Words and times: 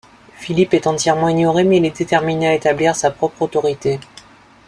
Philippe 0.33 0.73
est 0.73 0.87
entièrement 0.87 1.29
ignoré 1.29 1.63
mais 1.63 1.77
il 1.77 1.85
est 1.85 1.95
déterminé 1.95 2.47
à 2.47 2.55
établir 2.55 2.95
sa 2.95 3.11
propre 3.11 3.43
autorité. 3.43 3.99